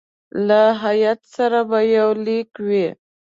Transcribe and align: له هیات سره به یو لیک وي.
له 0.47 0.61
هیات 0.83 1.19
سره 1.35 1.59
به 1.69 1.79
یو 1.97 2.09
لیک 2.25 2.49
وي. 2.67 2.87